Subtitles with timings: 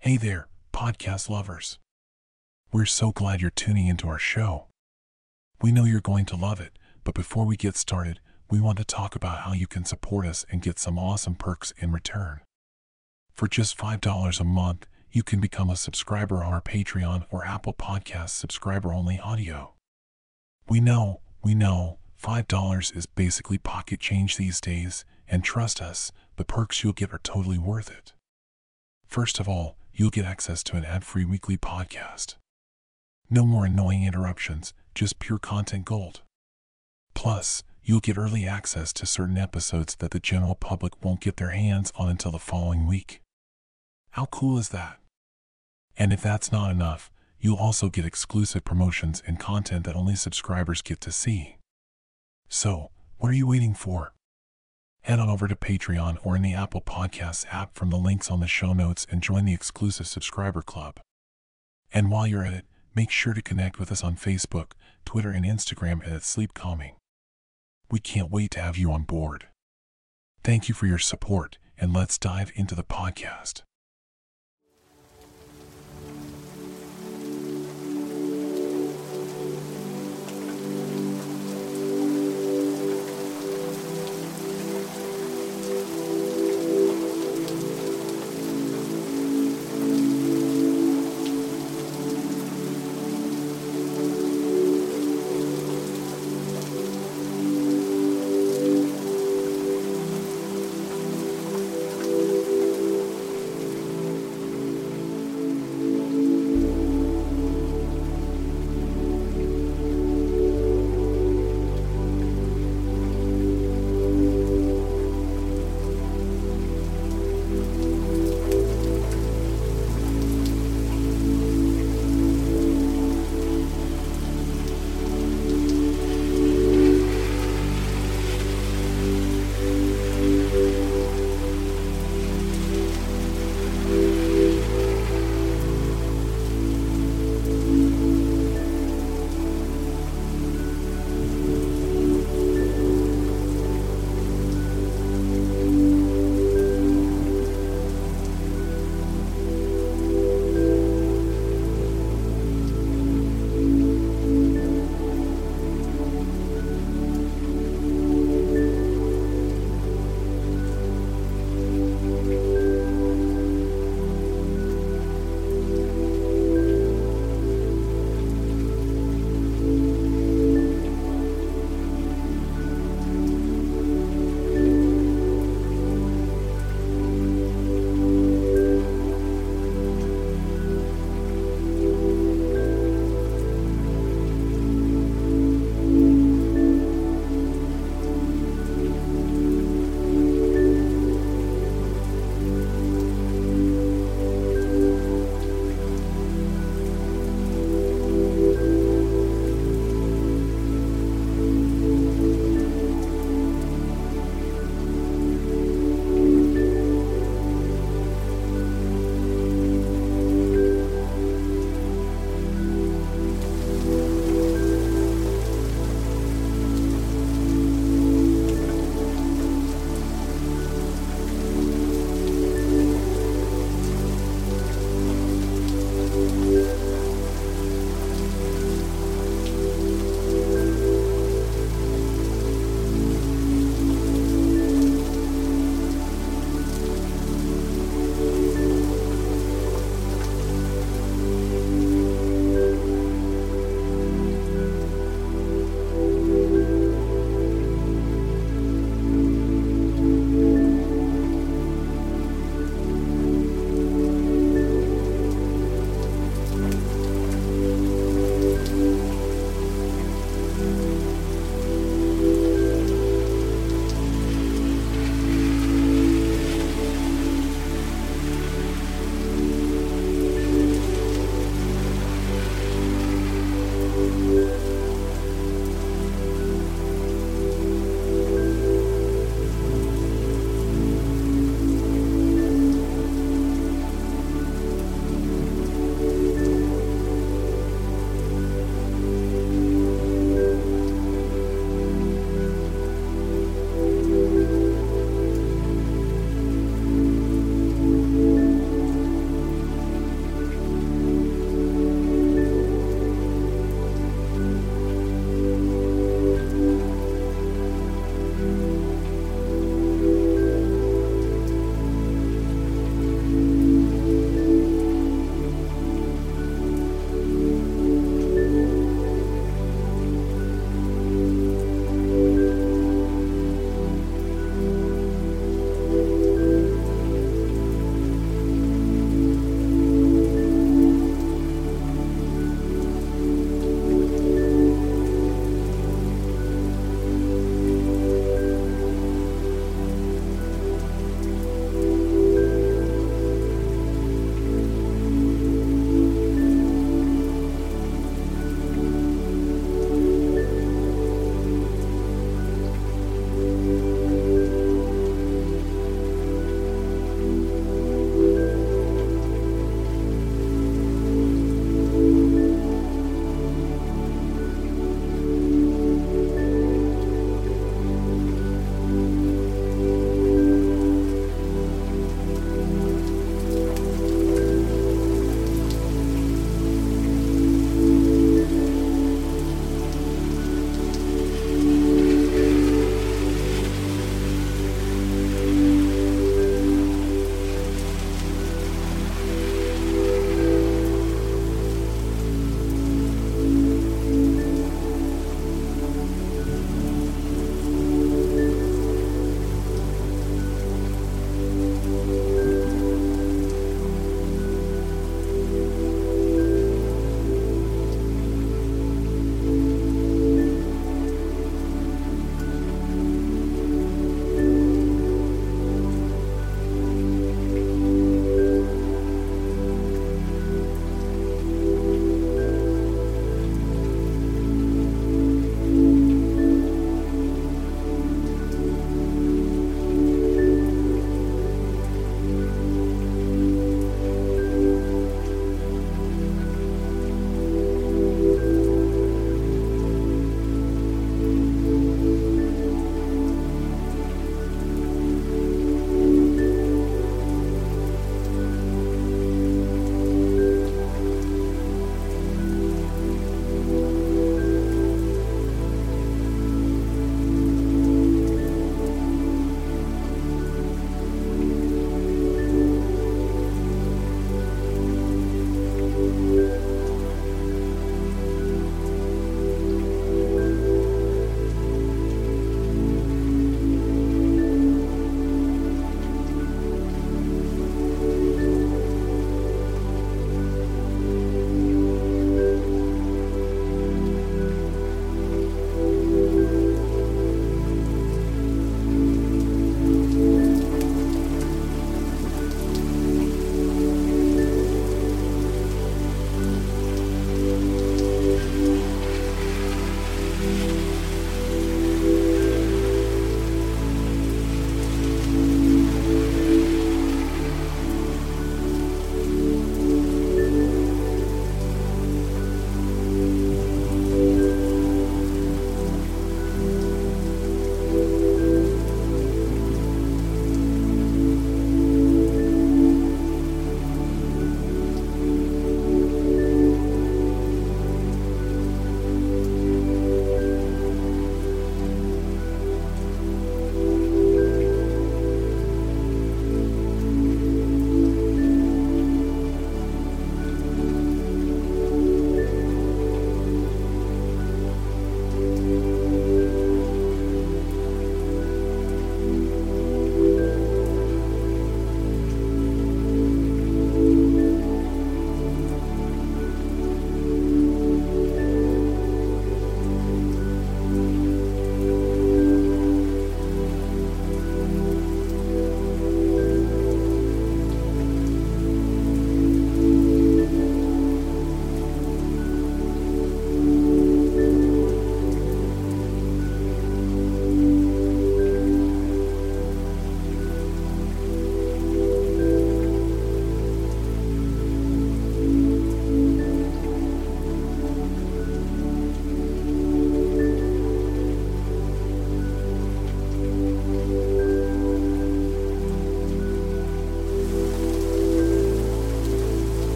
[0.00, 1.80] Hey there, podcast lovers.
[2.72, 4.68] We're so glad you're tuning into our show.
[5.60, 8.84] We know you're going to love it, but before we get started, we want to
[8.84, 12.42] talk about how you can support us and get some awesome perks in return.
[13.32, 17.74] For just $5 a month, you can become a subscriber on our Patreon or Apple
[17.74, 19.74] Podcast subscriber only audio.
[20.68, 26.44] We know, we know, $5 is basically pocket change these days, and trust us, the
[26.44, 28.12] perks you'll get are totally worth it.
[29.08, 32.34] First of all, you'll get access to an ad free weekly podcast.
[33.30, 36.20] No more annoying interruptions, just pure content gold.
[37.14, 41.50] Plus, you'll get early access to certain episodes that the general public won't get their
[41.50, 43.22] hands on until the following week.
[44.10, 44.98] How cool is that?
[45.96, 47.10] And if that's not enough,
[47.40, 51.56] you'll also get exclusive promotions and content that only subscribers get to see.
[52.50, 54.12] So, what are you waiting for?
[55.02, 58.40] Head on over to Patreon or in the Apple Podcasts app from the links on
[58.40, 61.00] the show notes and join the exclusive subscriber club.
[61.92, 64.72] And while you're at it, make sure to connect with us on Facebook,
[65.04, 66.96] Twitter, and Instagram at Sleep Calming.
[67.90, 69.46] We can't wait to have you on board.
[70.44, 73.62] Thank you for your support, and let's dive into the podcast.